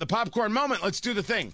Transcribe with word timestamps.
the 0.00 0.06
popcorn 0.06 0.52
moment. 0.52 0.82
Let's 0.82 1.00
do 1.00 1.14
the 1.14 1.22
thing. 1.22 1.52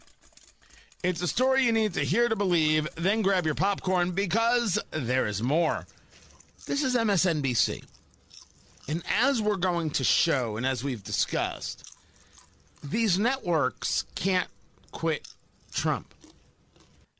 It's 1.02 1.20
a 1.20 1.28
story 1.28 1.64
you 1.64 1.72
need 1.72 1.94
to 1.94 2.04
hear 2.04 2.28
to 2.28 2.36
believe, 2.36 2.88
then 2.94 3.20
grab 3.20 3.44
your 3.44 3.54
popcorn 3.54 4.12
because 4.12 4.78
there 4.92 5.26
is 5.26 5.42
more. 5.42 5.86
This 6.66 6.82
is 6.82 6.96
MSNBC. 6.96 7.84
And 8.88 9.02
as 9.20 9.42
we're 9.42 9.56
going 9.56 9.90
to 9.90 10.04
show, 10.04 10.56
and 10.56 10.64
as 10.64 10.82
we've 10.82 11.02
discussed, 11.02 11.92
these 12.82 13.18
networks 13.18 14.04
can't 14.14 14.48
quit 14.92 15.28
Trump. 15.72 16.14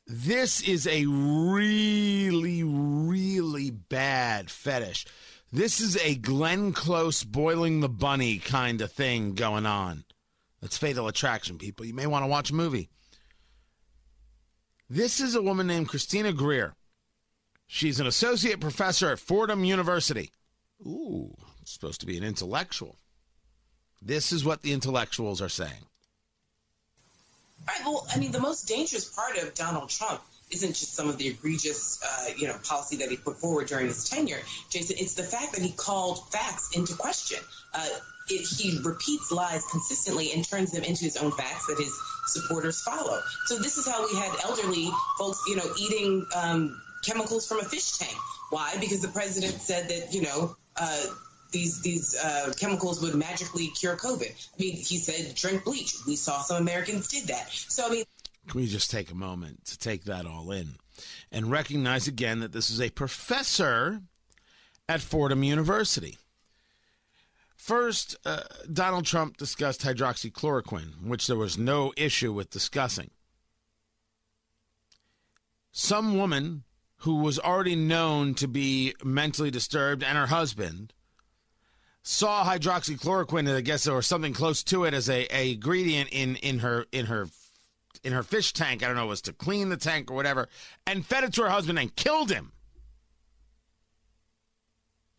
This 0.07 0.61
is 0.61 0.87
a 0.87 1.05
really, 1.05 2.63
really 2.63 3.69
bad 3.69 4.49
fetish. 4.49 5.05
This 5.51 5.81
is 5.81 5.97
a 5.97 6.15
Glenn 6.15 6.71
Close 6.71 7.25
boiling 7.25 7.81
the 7.81 7.89
bunny 7.89 8.37
kind 8.37 8.79
of 8.79 8.93
thing 8.93 9.33
going 9.33 9.65
on. 9.65 10.05
That's 10.61 10.77
fatal 10.77 11.07
attraction, 11.07 11.57
people. 11.57 11.85
You 11.85 11.93
may 11.93 12.07
want 12.07 12.23
to 12.23 12.27
watch 12.27 12.49
a 12.49 12.55
movie. 12.55 12.89
This 14.89 15.19
is 15.19 15.35
a 15.35 15.41
woman 15.41 15.67
named 15.67 15.89
Christina 15.89 16.33
Greer. 16.33 16.75
She's 17.67 17.99
an 17.99 18.07
associate 18.07 18.61
professor 18.61 19.11
at 19.11 19.19
Fordham 19.19 19.63
University. 19.65 20.31
Ooh, 20.85 21.35
supposed 21.65 21.99
to 21.99 22.05
be 22.05 22.17
an 22.17 22.23
intellectual. 22.23 22.97
This 24.01 24.31
is 24.31 24.45
what 24.45 24.61
the 24.61 24.73
intellectuals 24.73 25.41
are 25.41 25.49
saying. 25.49 25.87
Right. 27.67 27.81
Well, 27.83 28.07
I 28.13 28.19
mean, 28.19 28.31
the 28.31 28.39
most 28.39 28.67
dangerous 28.67 29.05
part 29.05 29.37
of 29.37 29.53
Donald 29.53 29.89
Trump 29.89 30.21
isn't 30.51 30.75
just 30.75 30.93
some 30.93 31.09
of 31.09 31.17
the 31.17 31.27
egregious, 31.27 32.01
uh, 32.03 32.31
you 32.37 32.47
know, 32.47 32.55
policy 32.63 32.97
that 32.97 33.09
he 33.09 33.17
put 33.17 33.37
forward 33.37 33.67
during 33.67 33.87
his 33.87 34.07
tenure, 34.07 34.39
Jason. 34.69 34.95
It's 34.99 35.13
the 35.13 35.23
fact 35.23 35.53
that 35.53 35.61
he 35.61 35.71
called 35.71 36.31
facts 36.31 36.75
into 36.75 36.93
question. 36.95 37.39
Uh, 37.73 37.87
it, 38.29 38.47
he 38.47 38.79
repeats 38.83 39.31
lies 39.31 39.63
consistently 39.71 40.31
and 40.33 40.47
turns 40.47 40.71
them 40.71 40.83
into 40.83 41.03
his 41.03 41.17
own 41.17 41.31
facts 41.31 41.67
that 41.67 41.77
his 41.77 41.97
supporters 42.27 42.81
follow. 42.81 43.19
So 43.45 43.57
this 43.57 43.77
is 43.77 43.87
how 43.87 44.05
we 44.07 44.17
had 44.17 44.31
elderly 44.43 44.89
folks, 45.17 45.43
you 45.47 45.55
know, 45.55 45.69
eating 45.77 46.25
um, 46.35 46.81
chemicals 47.05 47.47
from 47.47 47.59
a 47.59 47.63
fish 47.63 47.97
tank. 47.97 48.17
Why? 48.49 48.75
Because 48.79 49.01
the 49.01 49.07
president 49.09 49.61
said 49.61 49.89
that, 49.89 50.13
you 50.13 50.21
know. 50.21 50.55
Uh, 50.75 51.05
these 51.51 51.81
these 51.81 52.15
uh, 52.15 52.51
chemicals 52.59 53.01
would 53.01 53.15
magically 53.15 53.67
cure 53.67 53.95
COVID. 53.95 54.31
I 54.31 54.61
mean, 54.61 54.75
he 54.75 54.97
said 54.97 55.33
drink 55.33 55.63
bleach. 55.63 55.95
We 56.05 56.17
saw 56.17 56.41
some 56.41 56.57
Americans 56.57 57.07
did 57.07 57.27
that. 57.27 57.49
So 57.49 57.87
I 57.87 57.89
mean, 57.89 58.03
can 58.47 58.61
we 58.61 58.67
just 58.67 58.89
take 58.89 59.11
a 59.11 59.15
moment 59.15 59.65
to 59.65 59.77
take 59.77 60.05
that 60.05 60.25
all 60.25 60.51
in 60.51 60.75
and 61.31 61.51
recognize 61.51 62.07
again 62.07 62.39
that 62.39 62.51
this 62.51 62.69
is 62.69 62.81
a 62.81 62.89
professor 62.89 64.01
at 64.89 65.01
Fordham 65.01 65.43
University. 65.43 66.17
First, 67.55 68.15
uh, 68.25 68.43
Donald 68.71 69.05
Trump 69.05 69.37
discussed 69.37 69.81
hydroxychloroquine, 69.81 71.05
which 71.05 71.27
there 71.27 71.35
was 71.35 71.57
no 71.57 71.91
issue 71.97 72.31
with 72.31 72.49
discussing. 72.49 73.09
Some 75.71 76.17
woman 76.17 76.63
who 77.01 77.17
was 77.17 77.37
already 77.37 77.75
known 77.75 78.33
to 78.35 78.47
be 78.47 78.95
mentally 79.03 79.51
disturbed 79.51 80.03
and 80.03 80.17
her 80.17 80.27
husband 80.27 80.93
saw 82.01 82.45
hydroxychloroquine, 82.45 83.53
I 83.53 83.61
guess 83.61 83.87
or 83.87 84.01
something 84.01 84.33
close 84.33 84.63
to 84.63 84.85
it 84.85 84.93
as 84.93 85.09
a, 85.09 85.27
a 85.35 85.51
ingredient 85.51 86.09
in, 86.11 86.37
in 86.37 86.59
her 86.59 86.85
in 86.91 87.07
her 87.07 87.27
in 88.03 88.13
her 88.13 88.23
fish 88.23 88.53
tank. 88.53 88.83
I 88.83 88.87
don't 88.87 88.95
know, 88.95 89.05
it 89.05 89.09
was 89.09 89.21
to 89.23 89.33
clean 89.33 89.69
the 89.69 89.77
tank 89.77 90.09
or 90.09 90.15
whatever, 90.15 90.47
and 90.85 91.05
fed 91.05 91.23
it 91.23 91.33
to 91.33 91.43
her 91.43 91.49
husband 91.49 91.79
and 91.79 91.95
killed 91.95 92.31
him. 92.31 92.51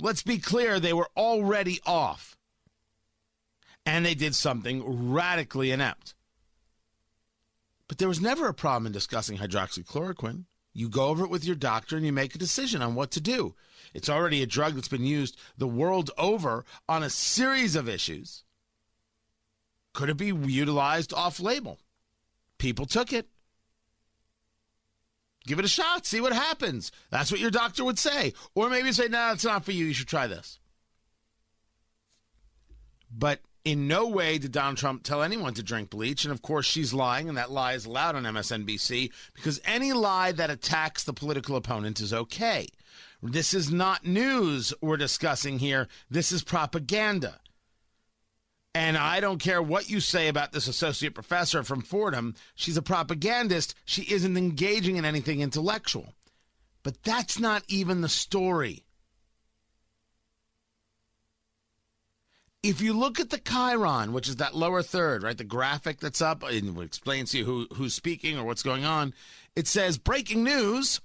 Let's 0.00 0.22
be 0.22 0.38
clear, 0.38 0.78
they 0.78 0.92
were 0.92 1.10
already 1.16 1.80
off. 1.84 2.36
And 3.84 4.04
they 4.04 4.14
did 4.14 4.34
something 4.34 5.10
radically 5.10 5.70
inept. 5.70 6.14
But 7.88 7.98
there 7.98 8.08
was 8.08 8.20
never 8.20 8.46
a 8.46 8.54
problem 8.54 8.86
in 8.86 8.92
discussing 8.92 9.38
hydroxychloroquine. 9.38 10.44
You 10.74 10.88
go 10.88 11.06
over 11.06 11.24
it 11.24 11.30
with 11.30 11.44
your 11.44 11.56
doctor 11.56 11.96
and 11.96 12.04
you 12.04 12.12
make 12.12 12.34
a 12.34 12.38
decision 12.38 12.82
on 12.82 12.94
what 12.94 13.10
to 13.12 13.20
do. 13.20 13.54
It's 13.94 14.10
already 14.10 14.42
a 14.42 14.46
drug 14.46 14.74
that's 14.74 14.88
been 14.88 15.06
used 15.06 15.38
the 15.56 15.66
world 15.66 16.10
over 16.18 16.64
on 16.88 17.02
a 17.02 17.10
series 17.10 17.74
of 17.74 17.88
issues. 17.88 18.44
Could 19.94 20.10
it 20.10 20.16
be 20.16 20.26
utilized 20.26 21.12
off 21.14 21.40
label? 21.40 21.80
People 22.58 22.86
took 22.86 23.12
it. 23.12 23.28
Give 25.46 25.58
it 25.58 25.64
a 25.64 25.68
shot, 25.68 26.04
see 26.04 26.20
what 26.20 26.32
happens. 26.32 26.92
That's 27.10 27.30
what 27.30 27.40
your 27.40 27.50
doctor 27.50 27.84
would 27.84 27.98
say. 27.98 28.34
Or 28.54 28.68
maybe 28.68 28.92
say, 28.92 29.08
no, 29.08 29.32
it's 29.32 29.44
not 29.44 29.64
for 29.64 29.72
you. 29.72 29.86
You 29.86 29.94
should 29.94 30.08
try 30.08 30.26
this. 30.26 30.58
But 33.10 33.40
in 33.64 33.88
no 33.88 34.06
way 34.08 34.38
did 34.38 34.52
Donald 34.52 34.76
Trump 34.76 35.02
tell 35.02 35.22
anyone 35.22 35.54
to 35.54 35.62
drink 35.62 35.88
bleach. 35.88 36.24
And 36.24 36.32
of 36.32 36.42
course, 36.42 36.66
she's 36.66 36.92
lying, 36.92 37.28
and 37.28 37.38
that 37.38 37.50
lie 37.50 37.72
is 37.72 37.86
loud 37.86 38.14
on 38.14 38.24
MSNBC 38.24 39.10
because 39.34 39.60
any 39.64 39.92
lie 39.92 40.32
that 40.32 40.50
attacks 40.50 41.04
the 41.04 41.14
political 41.14 41.56
opponent 41.56 42.00
is 42.00 42.12
okay. 42.12 42.66
This 43.22 43.54
is 43.54 43.72
not 43.72 44.06
news 44.06 44.72
we're 44.80 44.96
discussing 44.96 45.58
here. 45.58 45.88
This 46.10 46.30
is 46.30 46.42
propaganda. 46.42 47.40
And 48.74 48.96
I 48.96 49.20
don't 49.20 49.40
care 49.40 49.62
what 49.62 49.90
you 49.90 50.00
say 50.00 50.28
about 50.28 50.52
this 50.52 50.68
associate 50.68 51.14
professor 51.14 51.64
from 51.64 51.82
Fordham. 51.82 52.34
She's 52.54 52.76
a 52.76 52.82
propagandist. 52.82 53.74
She 53.84 54.02
isn't 54.02 54.36
engaging 54.36 54.96
in 54.96 55.04
anything 55.04 55.40
intellectual. 55.40 56.14
But 56.82 57.02
that's 57.02 57.38
not 57.38 57.64
even 57.68 58.02
the 58.02 58.08
story. 58.08 58.84
If 62.62 62.80
you 62.80 62.92
look 62.92 63.20
at 63.20 63.30
the 63.30 63.38
chyron, 63.38 64.12
which 64.12 64.28
is 64.28 64.36
that 64.36 64.54
lower 64.54 64.82
third, 64.82 65.22
right, 65.22 65.38
the 65.38 65.44
graphic 65.44 66.00
that's 66.00 66.20
up, 66.20 66.42
and 66.42 66.78
explains 66.80 67.30
to 67.30 67.38
you 67.38 67.44
who, 67.44 67.66
who's 67.74 67.94
speaking 67.94 68.38
or 68.38 68.44
what's 68.44 68.62
going 68.62 68.84
on, 68.84 69.14
it 69.56 69.66
says 69.66 69.96
breaking 69.96 70.44
news 70.44 71.00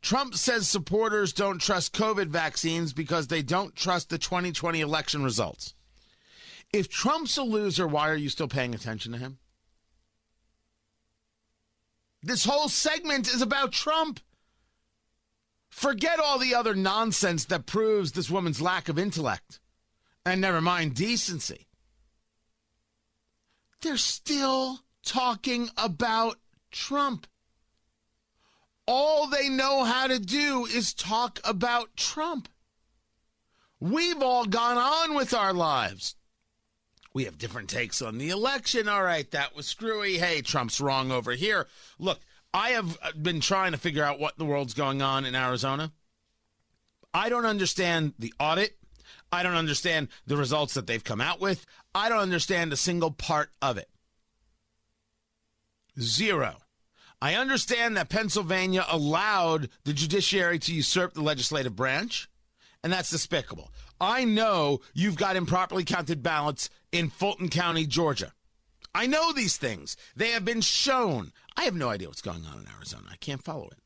Trump 0.00 0.34
says 0.34 0.68
supporters 0.68 1.32
don't 1.32 1.60
trust 1.60 1.94
COVID 1.94 2.28
vaccines 2.28 2.92
because 2.92 3.26
they 3.26 3.42
don't 3.42 3.74
trust 3.74 4.10
the 4.10 4.18
2020 4.18 4.80
election 4.80 5.24
results. 5.24 5.74
If 6.72 6.88
Trump's 6.88 7.36
a 7.36 7.42
loser, 7.42 7.86
why 7.86 8.08
are 8.10 8.16
you 8.16 8.28
still 8.28 8.48
paying 8.48 8.74
attention 8.74 9.12
to 9.12 9.18
him? 9.18 9.38
This 12.22 12.44
whole 12.44 12.68
segment 12.68 13.28
is 13.28 13.40
about 13.40 13.72
Trump. 13.72 14.20
Forget 15.70 16.18
all 16.18 16.38
the 16.38 16.54
other 16.54 16.74
nonsense 16.74 17.44
that 17.46 17.66
proves 17.66 18.12
this 18.12 18.30
woman's 18.30 18.60
lack 18.60 18.88
of 18.88 18.98
intellect. 18.98 19.60
And 20.26 20.40
never 20.40 20.60
mind 20.60 20.94
decency. 20.94 21.68
They're 23.80 23.96
still 23.96 24.80
talking 25.02 25.70
about 25.76 26.36
Trump 26.70 27.26
all 28.88 29.26
they 29.26 29.50
know 29.50 29.84
how 29.84 30.06
to 30.06 30.18
do 30.18 30.64
is 30.64 30.94
talk 30.94 31.40
about 31.44 31.94
Trump. 31.94 32.48
We've 33.78 34.22
all 34.22 34.46
gone 34.46 34.78
on 34.78 35.14
with 35.14 35.34
our 35.34 35.52
lives. 35.52 36.16
We 37.18 37.24
have 37.24 37.36
different 37.36 37.68
takes 37.68 38.00
on 38.00 38.18
the 38.18 38.30
election. 38.30 38.86
All 38.86 39.02
right, 39.02 39.28
that 39.32 39.56
was 39.56 39.66
screwy. 39.66 40.18
Hey, 40.18 40.40
Trump's 40.40 40.80
wrong 40.80 41.10
over 41.10 41.32
here. 41.32 41.66
Look, 41.98 42.20
I 42.54 42.68
have 42.68 42.96
uh, 43.02 43.10
been 43.20 43.40
trying 43.40 43.72
to 43.72 43.76
figure 43.76 44.04
out 44.04 44.20
what 44.20 44.38
the 44.38 44.44
world's 44.44 44.72
going 44.72 45.02
on 45.02 45.24
in 45.24 45.34
Arizona. 45.34 45.90
I 47.12 47.28
don't 47.28 47.44
understand 47.44 48.14
the 48.20 48.32
audit. 48.38 48.76
I 49.32 49.42
don't 49.42 49.56
understand 49.56 50.10
the 50.28 50.36
results 50.36 50.74
that 50.74 50.86
they've 50.86 51.02
come 51.02 51.20
out 51.20 51.40
with. 51.40 51.66
I 51.92 52.08
don't 52.08 52.20
understand 52.20 52.72
a 52.72 52.76
single 52.76 53.10
part 53.10 53.50
of 53.60 53.78
it. 53.78 53.90
Zero. 56.00 56.54
I 57.20 57.34
understand 57.34 57.96
that 57.96 58.10
Pennsylvania 58.10 58.86
allowed 58.88 59.70
the 59.82 59.92
judiciary 59.92 60.60
to 60.60 60.72
usurp 60.72 61.14
the 61.14 61.22
legislative 61.22 61.74
branch, 61.74 62.30
and 62.84 62.92
that's 62.92 63.10
despicable. 63.10 63.72
I 64.00 64.24
know 64.24 64.80
you've 64.94 65.16
got 65.16 65.34
improperly 65.34 65.82
counted 65.82 66.22
ballots 66.22 66.70
in 66.92 67.10
Fulton 67.10 67.48
County, 67.48 67.86
Georgia. 67.86 68.32
I 68.94 69.06
know 69.06 69.32
these 69.32 69.56
things. 69.56 69.96
They 70.16 70.30
have 70.30 70.44
been 70.44 70.60
shown. 70.60 71.32
I 71.56 71.64
have 71.64 71.74
no 71.74 71.88
idea 71.88 72.08
what's 72.08 72.22
going 72.22 72.44
on 72.46 72.60
in 72.60 72.68
Arizona. 72.74 73.06
I 73.10 73.16
can't 73.16 73.44
follow 73.44 73.68
it. 73.68 73.78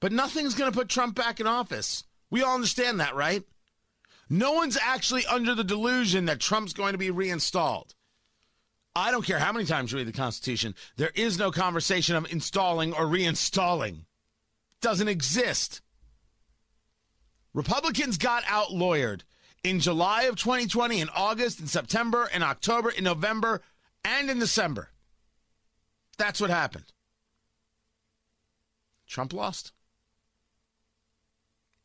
But 0.00 0.12
nothing's 0.12 0.54
going 0.54 0.70
to 0.70 0.78
put 0.78 0.88
Trump 0.88 1.14
back 1.14 1.40
in 1.40 1.46
office. 1.46 2.04
We 2.30 2.42
all 2.42 2.54
understand 2.54 3.00
that, 3.00 3.14
right? 3.14 3.42
No 4.30 4.52
one's 4.52 4.78
actually 4.80 5.24
under 5.26 5.54
the 5.54 5.64
delusion 5.64 6.26
that 6.26 6.40
Trump's 6.40 6.72
going 6.72 6.92
to 6.92 6.98
be 6.98 7.10
reinstalled. 7.10 7.94
I 8.94 9.10
don't 9.10 9.24
care 9.24 9.38
how 9.38 9.52
many 9.52 9.64
times 9.64 9.92
you 9.92 9.98
read 9.98 10.08
the 10.08 10.12
Constitution, 10.12 10.74
there 10.96 11.12
is 11.14 11.38
no 11.38 11.50
conversation 11.50 12.16
of 12.16 12.30
installing 12.30 12.92
or 12.92 13.04
reinstalling. 13.04 14.04
Doesn't 14.80 15.08
exist. 15.08 15.80
Republicans 17.54 18.18
got 18.18 18.42
out 18.48 18.68
lawyered 18.68 19.22
in 19.64 19.80
July 19.80 20.24
of 20.24 20.36
2020, 20.36 21.00
in 21.00 21.08
August, 21.14 21.60
in 21.60 21.66
September, 21.66 22.28
in 22.32 22.42
October, 22.42 22.90
in 22.90 23.04
November, 23.04 23.62
and 24.04 24.30
in 24.30 24.38
December. 24.38 24.90
That's 26.16 26.40
what 26.40 26.50
happened. 26.50 26.92
Trump 29.06 29.32
lost. 29.32 29.72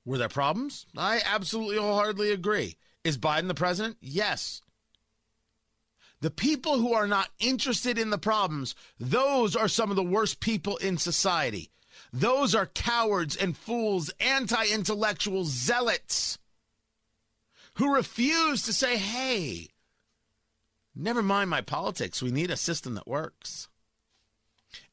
Were 0.06 0.18
there 0.18 0.30
problems? 0.30 0.86
I 0.98 1.22
absolutely 1.26 1.78
wholeheartedly 1.78 2.32
agree. 2.32 2.78
Is 3.04 3.18
Biden 3.18 3.48
the 3.48 3.54
president? 3.54 3.98
Yes. 4.02 4.62
The 6.20 6.32
people 6.32 6.80
who 6.80 6.94
are 6.94 7.08
not 7.08 7.30
interested 7.40 7.98
in 7.98 8.10
the 8.10 8.18
problems, 8.18 8.76
those 9.00 9.56
are 9.56 9.68
some 9.68 9.90
of 9.90 9.96
the 9.96 10.04
worst 10.04 10.40
people 10.40 10.78
in 10.78 10.98
society. 10.98 11.70
Those 12.12 12.54
are 12.56 12.66
cowards 12.68 13.36
and 13.36 13.58
fools, 13.58 14.10
anti 14.20 14.66
intellectual 14.68 15.46
zealots 15.46 16.38
who 17.76 17.94
refuse 17.94 18.64
to 18.64 18.74
say, 18.74 18.98
hey, 18.98 19.70
never 20.96 21.24
mind 21.24 21.50
my 21.50 21.62
politics. 21.62 22.22
We 22.22 22.32
need 22.32 22.52
a 22.52 22.58
system 22.58 22.96
that 22.96 23.08
works. 23.08 23.68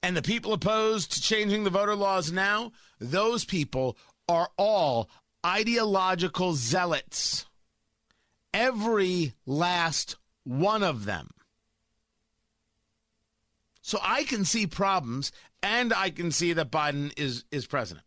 And 0.03 0.17
the 0.17 0.23
people 0.23 0.53
opposed 0.53 1.13
to 1.13 1.23
changing 1.23 1.65
the 1.65 1.71
voter 1.71 1.95
laws 1.95 2.33
now, 2.33 2.73
those 2.99 3.45
people 3.45 3.97
are 4.29 4.51
all 4.57 5.11
ideological 5.45 6.55
zealots. 6.55 7.47
Every 8.53 9.35
last 9.47 10.17
one 10.45 10.83
of 10.83 11.05
them. 11.05 11.31
So 13.83 13.99
I 14.03 14.25
can 14.25 14.45
see 14.45 14.67
problems 14.67 15.33
and 15.63 15.93
I 15.93 16.11
can 16.11 16.31
see 16.31 16.53
that 16.53 16.71
Biden 16.71 17.13
is 17.17 17.45
is 17.51 17.67
president. 17.67 18.05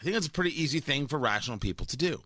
I 0.00 0.04
think 0.04 0.14
that's 0.14 0.26
a 0.26 0.30
pretty 0.30 0.60
easy 0.60 0.80
thing 0.80 1.06
for 1.06 1.18
rational 1.18 1.58
people 1.58 1.86
to 1.86 1.96
do. 1.96 2.22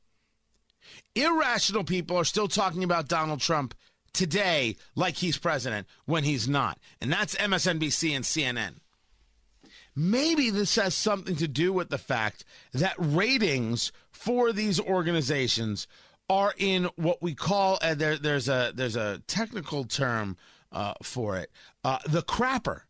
Irrational 1.14 1.84
people 1.84 2.16
are 2.16 2.24
still 2.24 2.48
talking 2.48 2.84
about 2.84 3.08
Donald 3.08 3.40
Trump 3.40 3.74
today 4.12 4.76
like 4.94 5.16
he's 5.16 5.38
president 5.38 5.86
when 6.06 6.24
he's 6.24 6.48
not. 6.48 6.78
And 7.00 7.12
that's 7.12 7.34
MSNBC 7.36 8.14
and 8.14 8.24
CNN. 8.24 8.76
Maybe 9.94 10.50
this 10.50 10.76
has 10.76 10.94
something 10.94 11.36
to 11.36 11.48
do 11.48 11.72
with 11.72 11.90
the 11.90 11.98
fact 11.98 12.44
that 12.72 12.94
ratings 12.98 13.90
for 14.12 14.52
these 14.52 14.78
organizations 14.78 15.88
are 16.30 16.54
in 16.56 16.88
what 16.96 17.22
we 17.22 17.34
call 17.34 17.78
uh, 17.82 17.94
there, 17.94 18.16
there's 18.16 18.48
a 18.48 18.72
there's 18.74 18.96
a 18.96 19.20
technical 19.26 19.84
term 19.84 20.36
uh, 20.72 20.94
for 21.02 21.36
it 21.36 21.50
uh, 21.84 21.98
the 22.06 22.22
crapper 22.22 22.82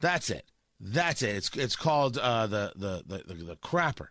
that's 0.00 0.30
it 0.30 0.46
that's 0.80 1.22
it 1.22 1.36
it's 1.36 1.50
it's 1.56 1.76
called 1.76 2.16
uh, 2.18 2.46
the, 2.46 2.72
the, 2.76 3.02
the 3.06 3.34
the 3.34 3.44
the 3.44 3.56
crapper 3.56 4.08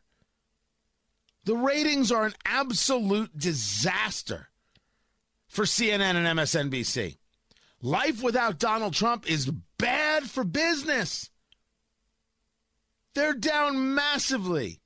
the 1.43 1.55
ratings 1.55 2.11
are 2.11 2.25
an 2.25 2.33
absolute 2.45 3.37
disaster 3.37 4.49
for 5.47 5.65
CNN 5.65 6.15
and 6.15 6.39
MSNBC 6.39 7.17
life 7.81 8.21
without 8.21 8.59
Donald 8.59 8.93
Trump 8.93 9.29
is 9.29 9.51
bad 9.77 10.23
for 10.29 10.43
business 10.43 11.29
they're 13.13 13.33
down 13.33 13.93
massively 13.93 14.81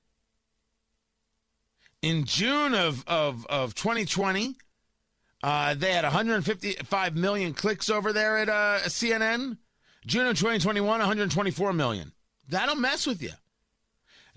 in 2.06 2.25
June 2.25 2.75
of, 2.75 3.04
of, 3.08 3.48
of 3.48 3.74
2020, 3.74 4.56
uh, 5.42 5.74
they 5.74 5.92
had 5.92 6.04
155 6.04 7.16
million 7.16 7.51
clicks 7.54 7.90
over 7.90 8.13
there 8.13 8.38
at 8.38 8.48
uh, 8.48 8.80
CNN. 8.86 9.58
June 10.06 10.28
of 10.28 10.38
2021, 10.38 10.88
124 10.88 11.74
million. 11.74 12.12
That'll 12.48 12.75
mess 12.75 13.08
with 13.08 13.24
you. 13.24 13.31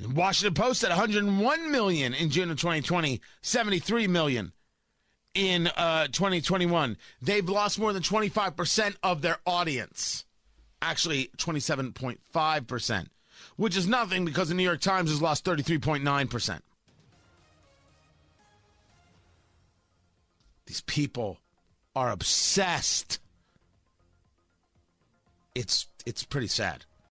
Washington 0.07 0.55
Post 0.55 0.85
at 0.85 0.91
101 0.91 1.73
million 1.73 2.15
in 2.15 2.31
June 2.31 2.51
of 2.51 2.59
2020, 2.59 3.21
73 3.43 4.07
million 4.07 4.53
in 5.35 5.67
uh, 5.77 6.07
2021. 6.09 6.97
They've 7.21 7.49
lost 7.49 7.79
more 7.79 7.93
than 7.93 8.03
25% 8.03 8.97
of 9.03 9.23
their 9.23 9.39
audience. 9.45 10.25
Actually, 10.81 11.31
27.5%, 11.39 13.07
which 13.57 13.77
is 13.77 13.89
nothing 13.89 14.25
because 14.25 14.49
the 14.49 14.55
New 14.55 14.63
York 14.63 14.81
Times 14.81 15.11
has 15.11 15.21
lost 15.21 15.45
33.9%. 15.45 16.61
These 20.67 20.81
people 20.83 21.41
are 21.97 22.11
obsessed. 22.11 23.19
It's 25.55 25.87
it's 26.07 26.23
pretty 26.23 26.47
sad. 26.47 26.85